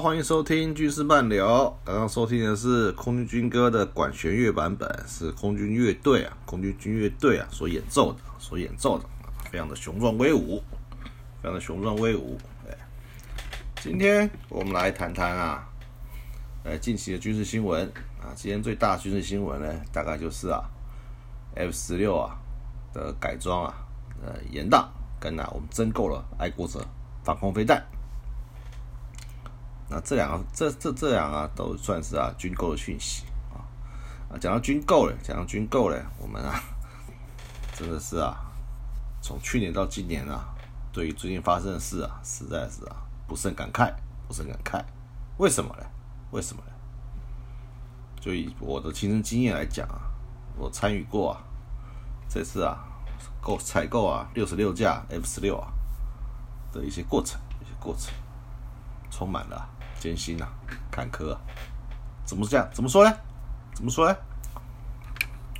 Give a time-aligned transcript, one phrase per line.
[0.00, 1.78] 欢迎收听军事漫聊。
[1.84, 9.04] 刚刚收听的是空军军歌的管弦乐版本，是空军乐队啊，空军军乐队啊所演奏的，所演奏的，
[9.50, 10.64] 非常的雄壮威武，
[11.42, 12.38] 非常的雄壮威武。
[12.66, 12.74] 哎，
[13.82, 15.68] 今天我们来谈谈啊，
[16.64, 17.84] 呃，近期的军事新闻
[18.22, 20.64] 啊，今天最大的军事新闻呢，大概就是啊
[21.56, 22.38] ，F 十六啊
[22.94, 23.74] 的改装啊，
[24.24, 24.82] 呃，延宕，
[25.20, 26.82] 跟啊，我们增购了爱国者
[27.22, 27.84] 防空飞弹。
[29.92, 33.58] 那这两个，这这这两个都算是啊军购的讯息啊
[34.32, 36.62] 啊，讲到军购嘞，讲到军购嘞，我们啊
[37.74, 38.36] 真的是啊，
[39.20, 40.54] 从去年到今年啊，
[40.92, 42.96] 对于最近发生的事啊，实在是啊
[43.26, 43.92] 不胜感慨，
[44.28, 44.80] 不胜感慨。
[45.38, 45.84] 为什么呢？
[46.30, 46.72] 为什么呢？
[48.20, 49.98] 就以我的亲身经验来讲啊，
[50.56, 51.42] 我参与过啊，
[52.28, 52.78] 这次啊
[53.40, 55.72] 购采购啊六十六架 F 十六啊
[56.70, 58.14] 的一些过程，一些过程，
[59.10, 59.68] 充满了。
[60.00, 60.48] 艰辛啊，
[60.90, 61.40] 坎坷啊，
[62.24, 62.66] 怎么这样？
[62.72, 63.14] 怎么说呢？
[63.74, 64.16] 怎么说呢？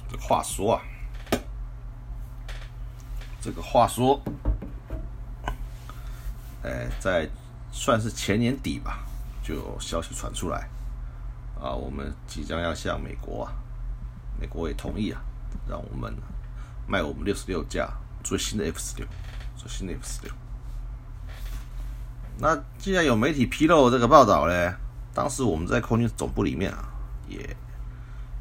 [0.08, 0.83] 这话说啊，
[3.41, 4.20] 这个话说，
[6.64, 7.29] 哎，在
[7.70, 9.05] 算是前年底吧，
[9.42, 10.68] 就有消息传出来，
[11.61, 13.52] 啊，我们即将要向美国啊，
[14.40, 15.20] 美国也同意啊，
[15.68, 16.12] 让我们
[16.89, 17.89] 卖我们六十六架
[18.24, 19.06] 最新的 F 十六，
[19.55, 20.33] 最新的 F 十六。
[22.42, 24.74] 那既然有媒体披露这个报道呢，
[25.12, 26.89] 当时我们在空军总部里面啊，
[27.28, 27.55] 也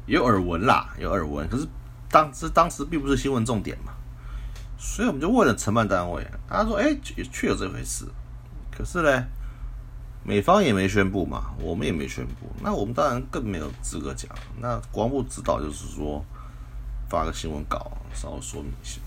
[0.06, 1.46] 有耳闻啦，有耳闻。
[1.50, 1.68] 可是
[2.10, 3.92] 当时当时并不是新闻重点嘛，
[4.78, 6.96] 所以我们就问了承办单位，他说：“哎，
[7.30, 8.06] 确有这回事。”
[8.74, 9.24] 可是呢，
[10.24, 14.30] 美方也没宣布嘛，我们也没宣布，那我们当然更没有资格讲。
[14.58, 16.24] 那国防部指导就是说，
[17.10, 18.98] 发个新闻稿，稍微说明一下。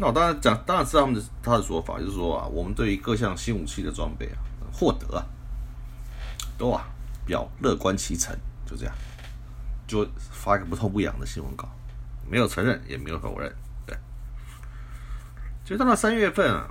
[0.00, 4.40] 那我当然讲，当然是他们的他的说法，就是说啊，我们对于各项新武器的装备啊，
[4.72, 5.22] 获得啊，
[6.56, 6.88] 都啊
[7.26, 8.34] 表乐观其成，
[8.64, 8.94] 就这样，
[9.86, 11.68] 就发一个不痛不痒的新闻稿，
[12.26, 13.94] 没有承认，也没有否认，对。
[15.66, 16.70] 就到了三月份啊，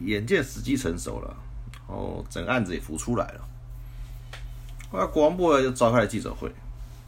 [0.00, 1.36] 眼见时机成熟了，
[1.86, 3.48] 哦，整个案子也浮出来了，
[4.90, 6.48] 后来国防部就召开了记者会，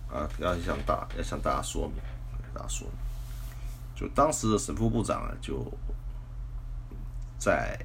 [0.09, 1.97] 啊，要向大要向大家说明，
[2.39, 3.08] 给大家说明。
[3.99, 5.67] 就当时的沈副部长啊，就
[7.37, 7.77] 在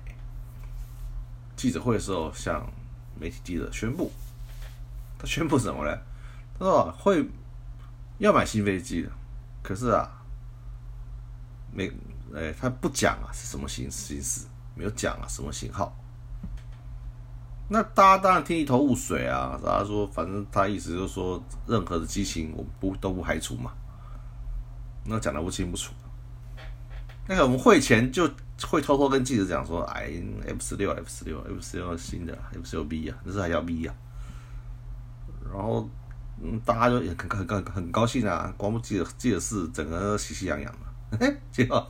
[1.56, 2.63] 记者会的时候向
[3.19, 4.12] 媒体记者宣布，
[5.18, 5.97] 他宣布什么呢？
[6.59, 7.28] 他说会
[8.19, 9.09] 要买新飞机的，
[9.63, 10.07] 可是啊，
[11.72, 11.91] 没
[12.35, 14.45] 哎，他不讲啊是什么形形式，
[14.75, 15.97] 没有讲啊什么型号。
[17.69, 23.72] 那大家当然听一头雾水啊，大家说反正他意思就是说任何的机型我不都不排除嘛，
[25.06, 25.91] 那讲的不清不楚。
[27.28, 28.29] 那个我们会前就
[28.67, 30.11] 会偷偷跟记者讲说，哎
[30.45, 33.95] ，F 十六，F 十六，F 十六新的，F 十六 B 啊，那是还要 B 啊。
[35.45, 35.89] 然后，
[36.41, 40.73] 嗯，大家就也很很很很高兴啊，光不记得记得是整个喜气洋洋
[41.12, 41.89] 的，结果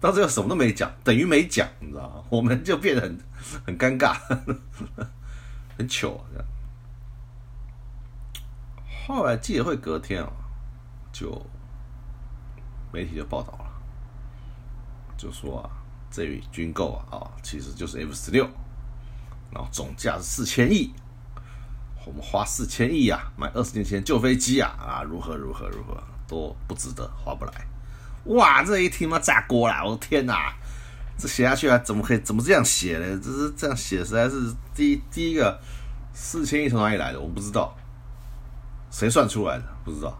[0.00, 2.24] 到最后什么都没讲，等于没讲，你知道吗？
[2.30, 3.18] 我们就变得很
[3.66, 4.14] 很尴尬，
[5.76, 6.46] 很糗这样。
[9.06, 10.30] 后来记者会隔天啊，
[11.12, 11.44] 就
[12.92, 13.69] 媒体就报道了。
[15.20, 15.68] 就说啊，
[16.10, 18.48] 这笔军购啊，啊，其实就是 F 十六，
[19.52, 20.94] 然后总价是四千亿，
[22.06, 27.52] 我们花四千亿啊，买二十年前旧飞机啊，啊，如何如何如何，都不值得，划不来。
[28.24, 30.54] 哇，这一听嘛炸锅了，我的天哪，
[31.18, 33.20] 这写下去啊，怎么可以怎么这样写呢？
[33.22, 35.60] 这是这样写，实在是第一第一个
[36.14, 37.20] 四千亿从哪里来的？
[37.20, 37.76] 我不知道，
[38.90, 39.64] 谁算出来的？
[39.84, 40.18] 不知道。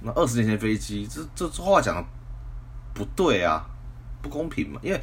[0.00, 2.04] 那二十年前飞机，这这这话讲的
[2.94, 3.66] 不对啊。
[4.22, 4.80] 不公平嘛？
[4.82, 5.00] 因为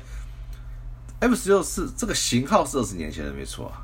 [1.19, 3.81] F 十六是这个型号是二十年前的没错啊，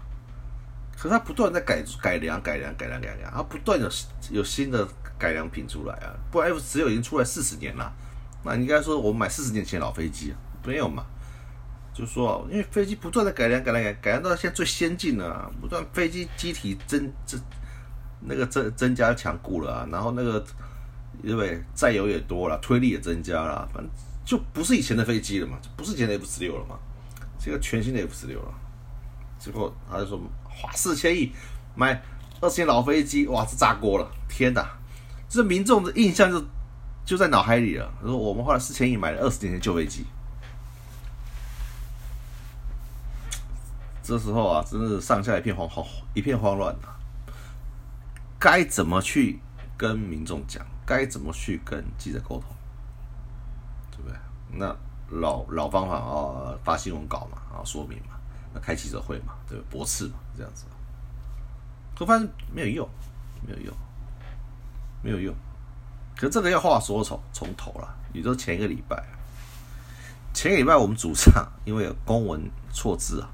[0.95, 3.89] 可是它不断在改改良、改良、改良、改良，它不断有
[4.29, 4.87] 有新的
[5.17, 6.13] 改良品出来啊。
[6.31, 7.91] 不然 F 十六已经出来四十年了，
[8.43, 10.33] 那你应该说我们买四十年前老飞机
[10.63, 11.05] 没有嘛？
[11.93, 17.41] 就说因为飞机不断的改良、改良、改改良到现在最先进了，不断飞机机体增增
[18.19, 20.45] 那个增增加强固了啊，然后那个
[21.23, 23.91] 因为载油也多了，推力也增加了，反正。
[24.25, 26.79] 就不是以前的飞机了嘛，不是以前的 F 十六了嘛，
[27.39, 28.53] 这个全新的 F 十六了。
[29.37, 31.31] 结果他就说花四千亿
[31.75, 32.01] 买
[32.39, 34.09] 二十年老飞机，哇，这炸锅了！
[34.29, 34.65] 天哪，
[35.27, 36.45] 这民众的印象就
[37.05, 37.91] 就在脑海里了。
[38.01, 40.05] 说我们花了四千亿买了二十年前旧飞机，
[44.01, 46.95] 这时候啊，真是上下一片慌慌，一片慌乱啊！
[48.39, 49.39] 该怎么去
[49.77, 50.65] 跟民众讲？
[50.85, 52.43] 该怎么去跟记者沟通？
[54.55, 54.75] 那
[55.09, 58.15] 老老方法啊，发新闻稿嘛，啊，说明嘛。
[58.53, 59.65] 那开记者会嘛，对吧？
[59.69, 60.65] 驳斥嘛，这样子。
[61.95, 62.89] 可发现没有用，
[63.45, 63.75] 没有用，
[65.01, 65.33] 没有用。
[66.15, 69.03] 可这个要话说从从头了，也就前一个礼拜，
[70.33, 73.29] 前个礼拜我们主唱因为公文错字啊，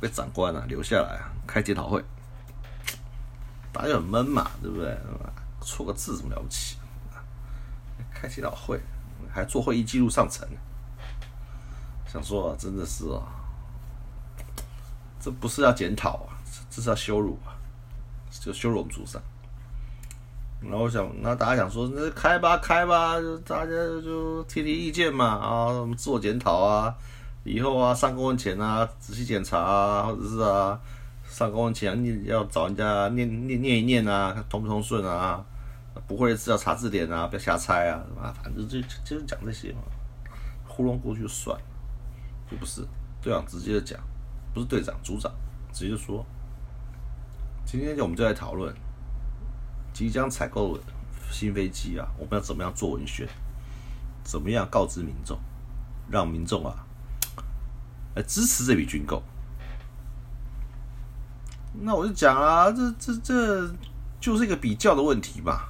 [0.00, 2.02] 被长官啊留下来啊开检讨会，
[3.72, 4.98] 大家很闷嘛，对不对？
[5.60, 6.76] 错个字怎么了不起？
[8.10, 8.80] 开检讨会
[9.38, 10.46] 还做会议记录上层，
[12.12, 13.22] 想说真的是啊，
[15.20, 16.34] 这不是要检讨啊，
[16.68, 17.54] 这是要羞辱啊，
[18.30, 19.22] 就羞辱我们主唱。
[20.60, 23.14] 然后我想，那大家想说，那开吧，开吧，
[23.46, 23.70] 大家
[24.02, 26.92] 就提提意见嘛，啊，自我检讨啊，
[27.44, 30.80] 以后啊，上公文前啊，仔细检查啊，或者是啊，
[31.28, 35.44] 上公文前你要找人家念念念一念啊，看通不通顺啊，
[36.06, 39.80] 不会是要查字典啊，不要瞎猜啊，啊，反正就就是讲这些嘛，
[40.66, 41.58] 糊弄过去就算，
[42.50, 42.82] 就不是
[43.20, 44.00] 队长直接就讲，
[44.54, 45.32] 不是队长组长
[45.72, 46.24] 直接说，
[47.64, 48.74] 今天我们就来讨论。
[49.90, 50.78] 即将采购
[51.28, 53.26] 新飞机啊，我们要怎么样做文宣？
[54.22, 55.36] 怎么样告知民众，
[56.08, 56.86] 让民众啊
[58.14, 59.20] 来支持这笔军购？
[61.80, 63.74] 那我就讲啊，这这这
[64.20, 65.62] 就是一个比较的问题嘛，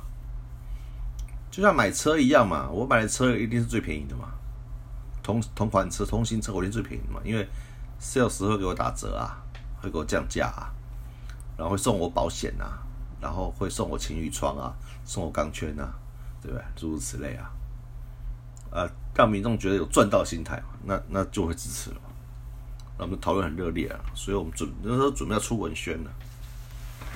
[1.51, 4.29] 就像买车一样嘛，我买的车一定是最便宜的嘛，
[5.23, 7.49] 同同款车、同型车我一定最便宜的嘛，因为
[8.01, 9.43] sales 会给我打折啊，
[9.81, 10.73] 会给我降价啊，
[11.57, 12.85] 然后会送我保险啊。
[13.21, 14.73] 然后会送我情侣窗啊，
[15.05, 15.93] 送我钢圈啊，
[16.41, 16.65] 对不对？
[16.77, 17.51] 诸如此类啊，
[18.71, 21.97] 呃，让民众觉得有赚到心态，那那就会支持了。
[22.97, 26.11] 那我们讨论很热烈啊，所以我们准那时候准备要出文宣了，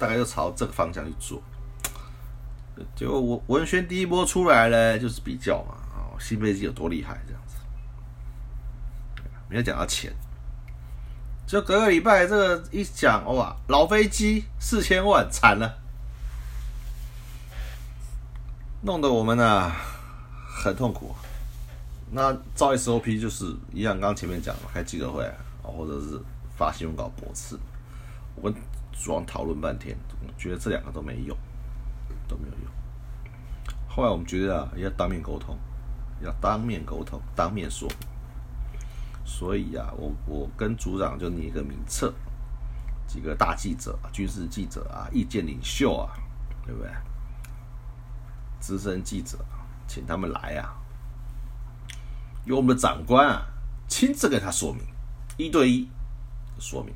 [0.00, 1.40] 大概就朝这个方向去做。
[2.94, 7.56] 结果文文宣第一波出来呢，就是比较嘛，哦，新飞机有多厉害这样子，
[9.48, 10.12] 没有讲到钱。
[11.46, 15.78] 就隔个礼拜这个一讲哇，老飞机四千万惨了。
[18.82, 19.70] 弄得我们呢
[20.48, 21.14] 很痛苦。
[22.10, 26.18] 那照 SOP 就是一样，刚刚前面讲了，开记者会啊，或者是
[26.56, 27.58] 发新闻稿驳斥。
[28.34, 28.54] 我们
[28.92, 29.94] 主要讨论半天，
[30.38, 31.36] 觉得这两个都没用，
[32.32, 32.72] 都没有用。
[33.88, 35.56] 后来我们觉得啊，要当面沟通，
[36.20, 37.88] 要当面沟通，当面说。
[39.24, 42.12] 所以啊，我我跟组长就拟一个名册，
[43.06, 46.10] 几个大记者、军事记者啊，意见领袖啊，
[46.64, 46.90] 对不对？
[48.58, 49.38] 资深记者，
[49.86, 50.74] 请他们来啊！
[52.44, 53.46] 由我们的长官啊
[53.86, 54.82] 亲自给他说明，
[55.36, 55.88] 一对一
[56.58, 56.94] 说明。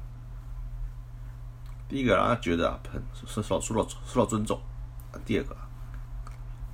[1.89, 4.59] 第一个让他觉得啊，很受受受到受到尊重；
[5.25, 5.57] 第二个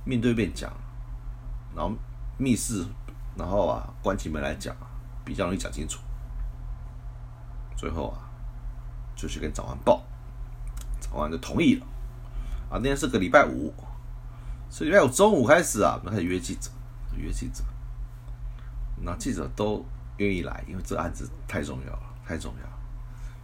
[0.05, 0.71] 面对面讲，
[1.75, 1.95] 然后
[2.37, 2.85] 密室，
[3.37, 4.75] 然后啊关起门来讲，
[5.23, 5.99] 比较容易讲清楚。
[7.75, 8.29] 最后啊，
[9.15, 10.03] 就去跟长安报，
[10.99, 11.85] 长安就同意了。
[12.69, 13.73] 啊，那天是个礼拜五。
[14.69, 16.71] 所以礼拜五中午开始啊，我们开始约记者，
[17.15, 17.63] 约记者。
[18.97, 19.85] 那记者都
[20.17, 22.69] 愿意来，因为这案子太重要了，太重要。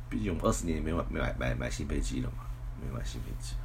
[0.09, 2.45] 毕竟我们二十年没买没买买买新飞机了嘛，
[2.81, 3.55] 没买新飞机，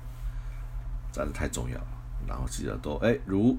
[1.15, 1.87] 这子太重要了。
[2.27, 3.57] 然后记者都哎如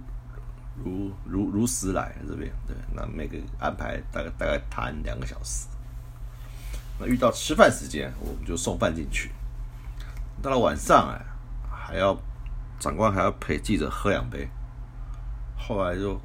[0.83, 5.67] 如如如实来这边，对，那每个安排大概大概谈两个小时。
[6.99, 9.31] 那遇到吃饭时间，我们就送饭进去。
[10.41, 11.25] 到了晚上哎，
[11.69, 12.15] 还要。
[12.77, 14.49] 长官还要陪记者喝两杯，
[15.57, 16.19] 后来就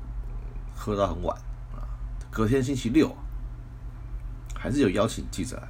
[0.75, 1.35] 喝到很晚
[1.73, 1.79] 啊。
[2.29, 3.17] 隔天星期六，
[4.53, 5.69] 还是有邀请记者来，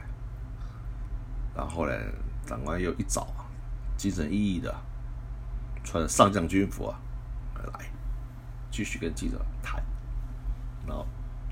[1.55, 1.93] 然后呢，
[2.47, 3.29] 长官又一早
[3.99, 4.75] 精神奕奕的，
[5.85, 6.99] 穿上将军服啊
[7.73, 7.91] 来，
[8.71, 9.83] 继续跟记者谈，
[10.87, 11.07] 然后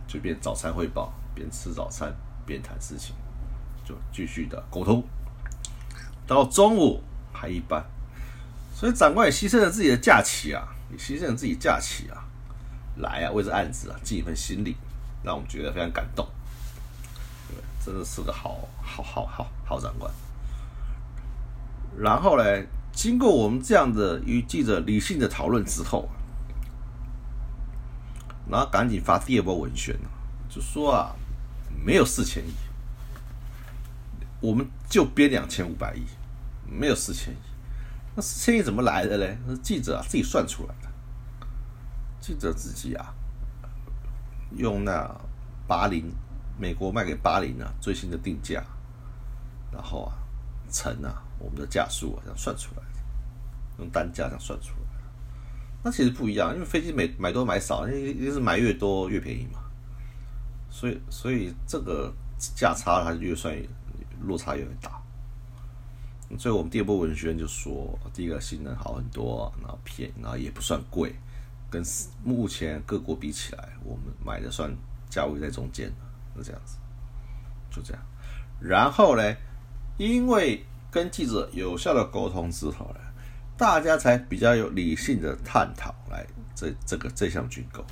[0.07, 2.15] 就边早餐汇报，边吃早餐
[2.47, 3.15] 边谈事情，
[3.85, 5.03] 就继续的沟通，
[6.27, 7.85] 到中午还一般。
[8.75, 12.25] 所以长官也牺牲了自己的假期啊，也牺牲了自己假期啊，
[12.97, 14.77] 来啊，为这案子啊尽一份心力，
[15.23, 16.27] 让我们觉得非常感动。
[17.85, 20.13] 真的是个好好好好好长官。
[21.97, 22.45] 然后呢，
[22.99, 26.09] 经过我们这样的与记者理性的讨论之后，
[28.51, 29.97] 然后赶紧发第二波文宣
[30.49, 31.15] 就说啊，
[31.87, 32.53] 没有四千亿，
[34.41, 36.03] 我们就编两千五百亿，
[36.67, 37.37] 没有四千亿。
[38.17, 39.39] 那四千亿怎么来的嘞？
[39.49, 40.89] 是记者啊自己算出来的。
[42.19, 43.15] 记者自己啊，
[44.57, 45.09] 用那
[45.69, 46.13] 八零
[46.59, 48.61] 美国卖给八零啊最新的定价，
[49.71, 50.19] 然后啊
[50.69, 52.83] 乘啊我们的价数啊这样算出来，
[53.79, 54.89] 用单价这样算出来。
[55.83, 59.61] 那其实不一样，因为飞机每买多买少，因为一定是买越多越便宜嘛。
[60.71, 63.57] 所以所以这个价差它越算
[64.21, 65.01] 落差越大。
[66.39, 71.15] 所以我们第二波文宣就说，第一个性能好很多，然后便宜，然后也不算贵，
[71.71, 71.83] 跟
[72.23, 74.71] 目前各国比起来，我们买的算
[75.09, 75.91] 价位在中间，
[76.37, 76.77] 就这样子，
[77.71, 78.03] 就这样。
[78.61, 79.23] 然后呢，
[79.97, 83.01] 因为跟记者有效的沟通之后呢，
[83.59, 86.25] 大家才比较有理性的探讨来
[86.55, 87.85] 这这个这项军购，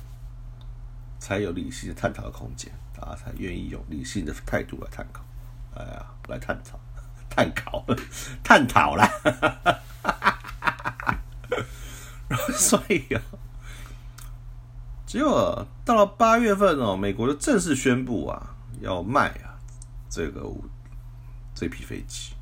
[1.19, 5.21] 才有理性的探讨的空间，大家才愿意用理性的态度来探讨，
[5.75, 6.79] 哎呀，来探讨、
[7.29, 7.85] 探讨、
[8.41, 9.11] 探讨啦。
[12.55, 13.21] 所以啊，
[15.05, 19.59] 结果到了八月份哦，美国就正式宣布啊，要卖啊
[20.09, 20.49] 这个
[21.53, 22.33] 这批飞机。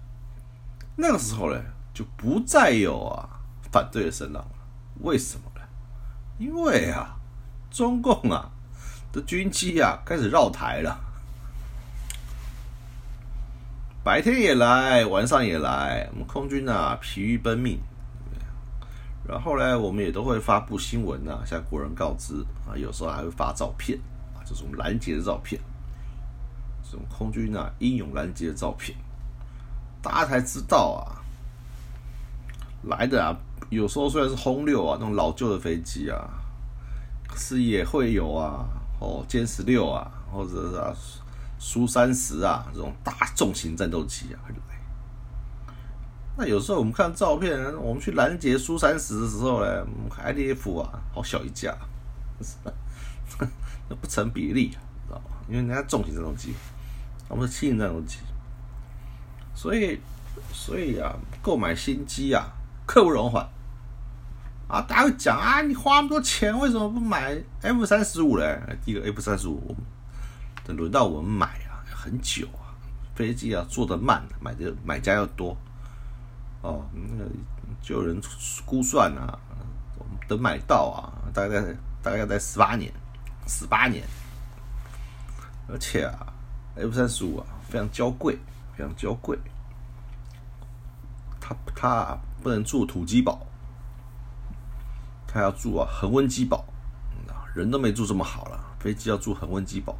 [0.95, 1.59] 那个时候呢，
[1.95, 3.27] 就不再有啊
[3.71, 4.51] 反对的声浪了。
[4.99, 5.61] 为什么呢？
[6.37, 7.15] 因为啊，
[7.71, 8.51] 中共啊
[9.11, 10.99] 的军机啊开始绕台了，
[14.03, 17.79] 白天也来，晚上也来，我们空军啊疲于奔命。
[19.27, 22.35] 然后呢，我们也都会发布新闻啊，向国人告知
[22.67, 23.97] 啊，有时候还会发照片
[24.35, 25.59] 啊，这种拦截的照片，
[26.83, 28.95] 这种空军啊英勇拦截的照片，
[29.99, 31.24] 大家才知道啊，
[32.87, 33.35] 来的啊，
[33.69, 36.27] 有时候虽然是轰六啊，那种老旧的飞机啊，
[37.27, 38.65] 可是也会有啊，
[38.99, 40.93] 哦歼十六啊，或者是啊
[41.57, 44.59] 苏三十啊这种大重型战斗机啊会来。
[46.37, 51.73] 那有时候我们看照片，我们去拦截苏三十的时候呢，IDF 啊，好小一架，
[53.87, 54.69] 那不成比例，
[55.07, 55.37] 知道吗？
[55.47, 56.53] 因为人家重型战斗机，
[57.29, 58.17] 我们是轻型战斗机，
[59.53, 59.97] 所以，
[60.51, 62.51] 所以啊，购买新机啊，
[62.85, 63.47] 刻不容缓。
[64.67, 68.59] 啊，大家会讲啊，你花那么多钱，为什么不买 F 三十五嘞？
[68.83, 69.75] 第一个 F 三十五，
[70.63, 72.73] 等轮到我们买啊，很久啊，
[73.13, 75.55] 飞机啊做的慢，买的买家要多。
[76.61, 77.29] 哦，那个
[77.79, 78.19] 就有人
[78.65, 79.37] 估算啊，
[80.27, 81.61] 等买到啊，大概
[82.01, 82.91] 大概要在十八年，
[83.45, 84.03] 十八年，
[85.67, 86.33] 而且啊
[86.75, 88.39] ，F 三十五啊非常娇贵，
[88.75, 89.37] 非常娇贵，
[91.39, 93.43] 它它不能住土鸡堡，
[95.25, 96.63] 他要住啊恒温鸡堡，
[97.55, 99.97] 人都没住这么好了，飞机要住恒温鸡堡，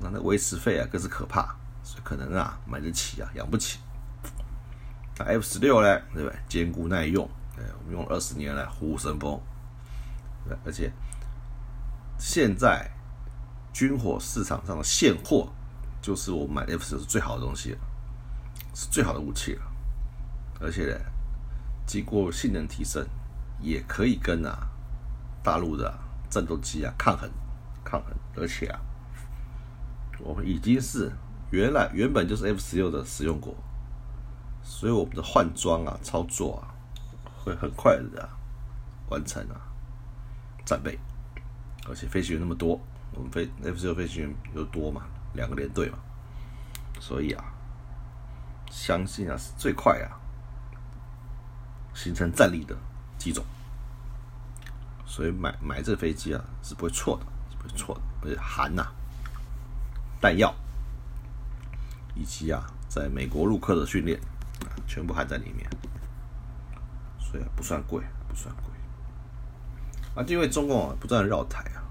[0.00, 3.78] 那那维持费啊更是可怕，所以可能啊买得起啊养不起。
[5.18, 6.36] F 十六呢，对不对？
[6.48, 7.24] 坚固耐用，
[7.56, 9.40] 哎，我们用二十年来虎虎生风，
[10.48, 10.92] 对，而且
[12.18, 12.90] 现在
[13.72, 15.48] 军火市场上的现货，
[16.02, 17.78] 就是我买 F 十六是最好的东西了，
[18.74, 19.62] 是最好的武器了，
[20.60, 21.00] 而且呢，
[21.86, 23.06] 经过性能提升，
[23.60, 24.68] 也可以跟啊
[25.42, 25.92] 大陆的
[26.28, 27.30] 战斗机啊抗衡，
[27.84, 28.80] 抗衡，而且啊，
[30.20, 31.12] 我们已经是
[31.50, 33.54] 原来原本就是 F 十六的使用国。
[34.60, 36.74] 所以我们的换装啊、操作啊，
[37.42, 38.28] 会很快的
[39.08, 39.56] 完成啊，
[40.66, 40.98] 战备，
[41.88, 42.78] 而且飞行员那么多，
[43.14, 45.98] 我们飞 F 十六飞行员又多嘛，两个连队嘛，
[47.00, 47.42] 所以啊，
[48.70, 50.20] 相信啊是最快啊
[51.98, 52.76] 形成战力的
[53.18, 53.44] 机种，
[55.04, 58.86] 所以买买这飞机啊是不会错的，是不会错的，而且含呐
[60.20, 60.54] 弹药，
[62.14, 64.18] 以及啊在美国陆客的训练。
[64.88, 65.68] 全部含在里面，
[67.20, 68.64] 所以不算贵，不算贵。
[70.16, 71.84] 啊，因为中共啊不断的绕台啊，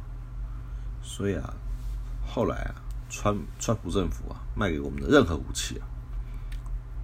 [1.01, 1.53] 所以啊，
[2.25, 2.75] 后来啊，
[3.07, 5.87] 川川普政府啊，卖给我们的任何武器啊，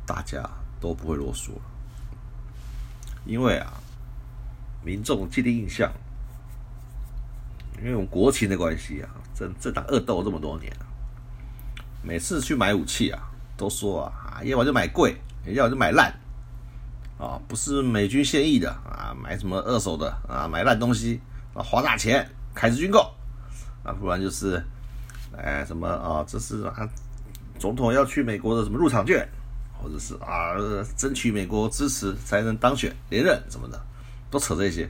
[0.06, 0.50] 大家
[0.82, 1.62] 都不会啰嗦了，
[3.26, 3.74] 因为啊，
[4.84, 5.92] 民众既定印象，
[7.80, 10.86] 因为我们国情的关系啊，这这打恶斗这么多年啊，
[12.02, 13.22] 每次去买武器啊，
[13.58, 15.16] 都说啊，要么就买贵。
[15.46, 16.10] 要就买烂，
[17.20, 21.20] 啊，不是美军现役的啊，买什么二手的啊，买烂东西
[21.54, 22.26] 啊，花大钱
[22.56, 23.14] 开始军购，
[23.84, 24.66] 啊，不然就是，
[25.36, 26.90] 哎，什么啊，这是啊，
[27.60, 29.28] 总统要去美国的什么入场券，
[29.84, 30.56] 或者是啊，
[30.96, 33.78] 争取美国支持才能当选连任什么的，
[34.32, 34.90] 都扯这些，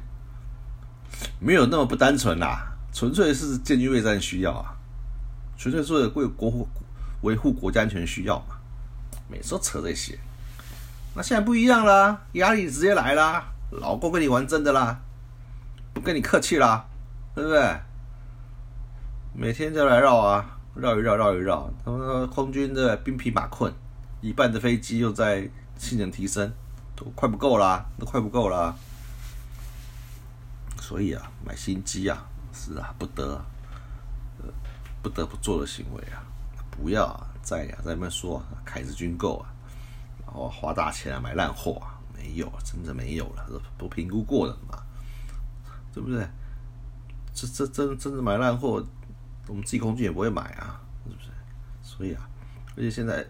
[1.39, 4.77] 没有那么不单纯啦，纯粹是建军备战需要啊，
[5.57, 6.67] 纯粹是为国护
[7.21, 8.55] 维护国家安全需要嘛，
[9.27, 10.15] 每次都扯这些。
[11.15, 15.00] 那现在不一样啦，压力直接来啦，老公跟你玩真的啦，
[15.93, 16.85] 不跟你客气啦，
[17.33, 17.79] 对不对？
[19.35, 21.67] 每天就来绕啊，绕一绕，绕一绕。
[21.83, 23.73] 他们说空军的兵疲马困，
[24.24, 26.50] 一半的飞机又在性能提升，
[26.96, 28.74] 都快不够啦，都快不够啦。
[30.80, 33.44] 所以啊，买新机啊，是啊，不得，
[34.39, 34.46] 呃，
[35.01, 36.24] 不得不做的行为啊。
[36.72, 39.53] 不要啊，在啊在那边说凯子军购啊，
[40.25, 44.82] 然后花大钱啊买烂货啊，没有，真的没有了，都评估过了嘛，
[45.94, 46.25] 对不对？
[47.34, 48.82] 这这真真的买烂货，
[49.48, 51.30] 我们自己空军也不会买啊，是不是？
[51.82, 52.25] 所以啊，
[52.77, 53.27] 而且现在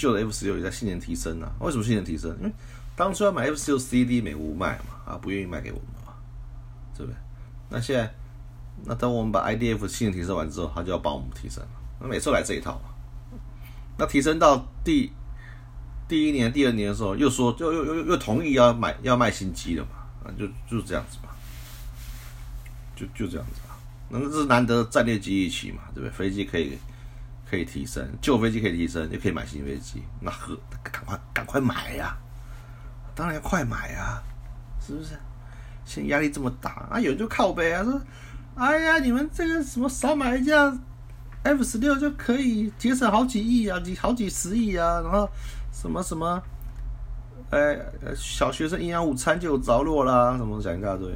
[0.00, 2.30] 旧的 F 十六也在性能提升啊，为什么性能提升？
[2.40, 2.52] 因为
[2.96, 6.14] 当初要买 F 十六 CD 美无卖嘛，啊不愿意卖给我们嘛，
[6.96, 7.16] 对不对？
[7.68, 8.14] 那现在，
[8.84, 11.68] 那等我们把 IDF 性能提升完之后，他就要帮我们提升了。
[12.00, 12.90] 那每次来这一套嘛，
[13.98, 15.12] 那提升到第
[16.08, 19.90] 第一年、第二年的时候，又说又又又又同意要买要卖新机了嘛，
[20.24, 21.28] 啊就就这样子嘛，
[22.96, 23.76] 就就这样子啊。
[24.08, 26.10] 那这是难得战略机遇期嘛，对不对？
[26.10, 26.76] 飞机可以
[27.50, 32.16] 可以提升，旧飞机可以提升，也可以买新飞机，那呵，赶快赶快买呀！
[33.12, 34.22] 当然要快买啊，
[34.80, 35.10] 是不是？
[35.84, 38.00] 现在压力这么大啊，有人就靠背啊，说，
[38.54, 40.72] 哎呀，你们这个什么少买一架
[41.42, 45.28] F 十六就可以节省好几亿啊，几好几十亿啊，然后
[45.72, 46.40] 什么什么，
[47.50, 47.76] 哎，
[48.14, 51.12] 小学生营养午餐就有着落啦，什么讲一大堆。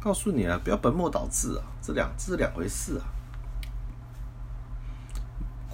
[0.00, 3.04] 告诉你啊，不要本末倒置啊，这两这是两回事啊。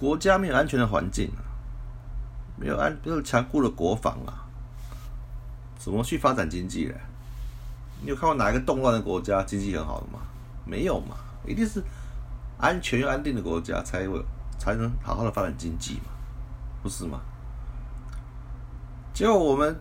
[0.03, 1.39] 国家没有安全的环境啊，
[2.57, 4.43] 没有安没有强固的国防啊。
[5.77, 6.95] 怎么去发展经济嘞？
[8.01, 10.19] 你有看过哪一个动乱的国家经济很好的吗？
[10.65, 11.15] 没有嘛，
[11.47, 11.81] 一定是
[12.57, 14.21] 安全又安定的国家才会
[14.59, 16.11] 才能好好的发展经济嘛，
[16.81, 17.21] 不是吗？
[19.13, 19.73] 结果我们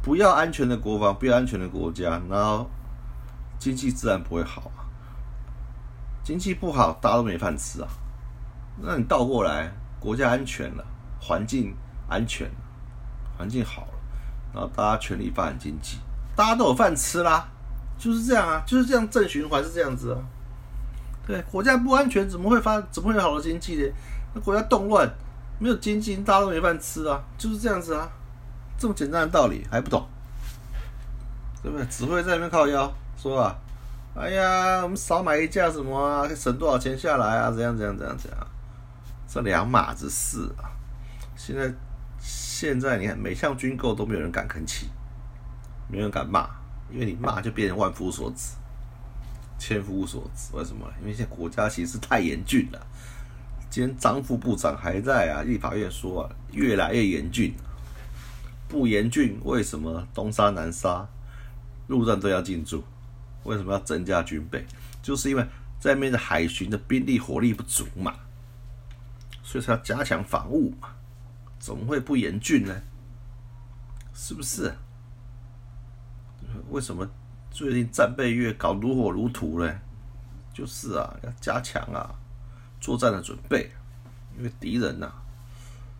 [0.00, 2.66] 不要安全的国防，不要安全的国家，然后
[3.58, 4.88] 经济自然不会好啊。
[6.24, 7.88] 经济不好，大家都没饭吃啊。
[8.78, 10.84] 那你倒过来，国家安全了，
[11.20, 11.74] 环境
[12.08, 12.50] 安全，
[13.36, 13.88] 环境好了。
[14.52, 15.98] 然后大家全力发展经济，
[16.34, 17.46] 大家都有饭吃啦，
[17.98, 20.18] 就是这样啊，就是这样正循环是这样子啊。
[21.26, 23.92] 对，国家不安全，怎么会发怎么会有好的经济呢？
[24.34, 25.06] 那国家动乱，
[25.58, 28.08] 没有经济，大家都没饭吃啊，就是这样子啊，
[28.78, 30.06] 这么简单的道理还不懂，
[31.62, 31.86] 对不对？
[31.86, 33.56] 只会在那边靠腰说啊，
[34.14, 37.50] 哎呀，我们少买一架什么啊，省多少钱下来啊？
[37.50, 38.46] 怎样怎样怎样怎样？
[39.28, 40.70] 这两码子事啊，
[41.36, 41.72] 现在。
[42.18, 44.88] 现在你看，每项军购都没有人敢吭气，
[45.86, 46.48] 没有人敢骂，
[46.90, 48.54] 因为你骂就变成万夫所指，
[49.58, 50.56] 千夫所指。
[50.56, 50.90] 为什么？
[51.02, 52.86] 因为现在国家形势太严峻了。
[53.68, 57.54] 今天张副部长还在啊，立法院说啊，越来越严峻。
[58.66, 61.06] 不严峻，为什么东杀南杀，
[61.88, 62.82] 陆战都要进驻？
[63.44, 64.64] 为什么要增加军备？
[65.02, 65.46] 就是因为
[65.78, 68.14] 在面的海巡的兵力火力不足嘛，
[69.46, 70.88] 所以才要加强防务嘛。
[71.60, 72.82] 怎么会不严峻呢？
[74.12, 74.74] 是不是？
[76.70, 77.08] 为什么
[77.50, 79.80] 最近战备越搞如火如荼呢？
[80.52, 82.14] 就是啊，要加强啊
[82.80, 83.70] 作战的准备，
[84.36, 85.12] 因为敌人呐，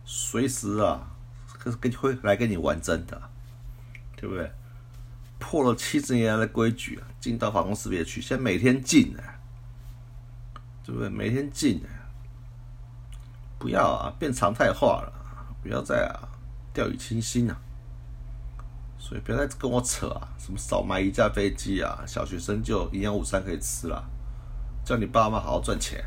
[0.03, 1.15] 随时啊，
[1.79, 3.21] 跟会来跟你玩真的，
[4.15, 4.51] 对不对？
[5.39, 9.39] 破了七十年来的规矩啊，进到防空识别区，现在每天进啊，
[10.83, 11.09] 对不对？
[11.09, 11.89] 每天进啊，
[13.67, 15.13] 不要啊，变常态化了。
[15.61, 16.29] 不要再啊
[16.71, 17.57] 掉以轻心啊！
[18.97, 20.29] 所以不要再跟我扯啊！
[20.37, 24.01] 什么少买一架飞机啊，小学生就营养午餐可以吃了，
[24.85, 26.01] 叫你爸妈好好赚钱，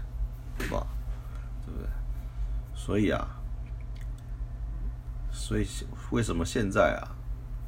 [0.57, 0.87] 对吧？
[1.67, 1.89] 对不对？
[2.75, 3.29] 所以啊，
[5.31, 5.67] 所以
[6.11, 7.05] 为什么现在啊，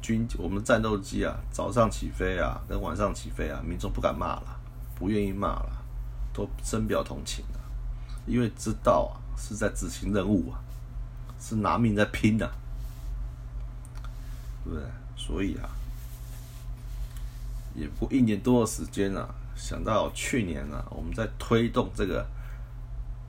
[0.01, 4.59] 军我们战斗机啊早上起飞啊，跟晚上起飞啊，民众不敢骂了，
[4.95, 5.85] 不愿意骂了，
[6.33, 7.61] 都深表同情啊，
[8.25, 10.59] 因为知道啊是在执行任务啊。
[11.45, 12.49] 是拿命在拼的，
[14.63, 14.85] 对不对？
[15.17, 15.69] 所以啊，
[17.75, 22.25] 也不一年多的时间啊，想到去年啊，我们在推动这个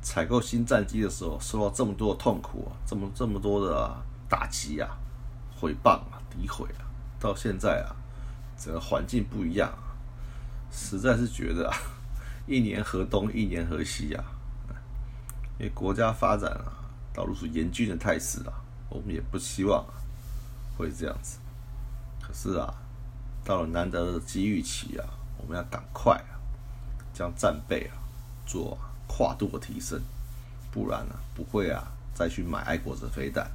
[0.00, 3.96] 采购新战机的时候，受到这么多的痛苦啊，这么这么多的
[4.28, 4.96] 打击啊、
[5.58, 6.86] 毁谤啊、诋毁啊，
[7.18, 7.90] 到现在啊，
[8.56, 9.76] 整个环境不一样，
[10.70, 11.76] 实在是觉得啊，
[12.46, 14.24] 一年河东，一年河西啊，
[15.58, 16.80] 因为国家发展啊。
[17.16, 18.52] 导入出严峻的态势啊，
[18.88, 19.86] 我们也不希望
[20.76, 21.38] 会这样子。
[22.20, 22.74] 可是啊，
[23.44, 25.06] 到了难得的机遇期啊，
[25.38, 26.34] 我们要赶快啊，
[27.12, 27.94] 将战备啊
[28.44, 30.02] 做跨度的提升，
[30.72, 33.48] 不然呢，不会啊再去买爱国者飞弹，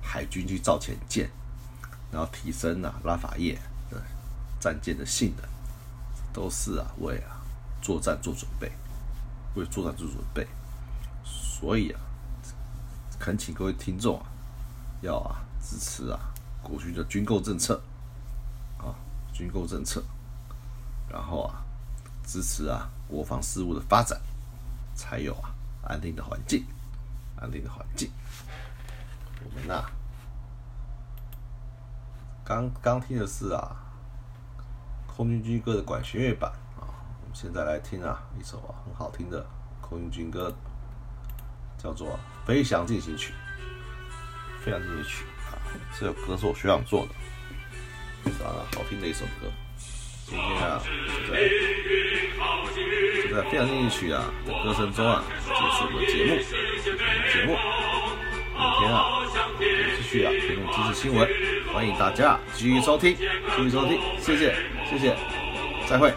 [0.00, 1.28] 海军去造潜舰，
[2.12, 3.58] 然后提升啊拉法叶
[4.60, 5.44] 战舰的性能，
[6.32, 7.42] 都是啊为啊
[7.82, 8.70] 作战做准备，
[9.56, 10.46] 为作战做准备，
[11.60, 12.00] 所以啊。
[13.18, 14.24] 恳请各位听众啊，
[15.02, 16.18] 要啊支持啊
[16.62, 17.78] 国军的军购政策
[18.78, 18.96] 啊
[19.30, 20.02] 军购政策，
[21.06, 21.62] 然后啊
[22.24, 24.18] 支持啊国防事务的发展，
[24.94, 25.52] 才有啊
[25.86, 26.64] 安定的环境，
[27.38, 28.10] 安定的环境。
[29.44, 29.84] 我们呐，
[32.42, 33.76] 刚刚听的是啊，
[35.06, 36.88] 空军军歌的管弦乐版啊。
[37.20, 39.44] 我们现在来听啊，一首啊很好听的
[39.82, 40.50] 空军军歌，
[41.82, 43.32] 叫做《飞翔进行曲》。
[44.64, 45.56] 飞翔进行曲啊，
[45.98, 47.14] 这首歌是我学长做的，
[48.24, 49.50] 非常好听的一首歌。
[50.26, 50.80] 今天啊，
[51.26, 51.40] 就在
[53.28, 56.30] 就在《飞翔进行曲》啊的歌声中啊，结束我们的节目。
[57.32, 57.56] 节目，
[58.54, 59.00] 明天啊，
[59.96, 61.28] 继续啊，评论即时新闻，
[61.72, 64.54] 欢迎大家继续收听，继续收听，谢谢，
[64.88, 65.16] 谢谢，
[65.88, 66.12] 再会。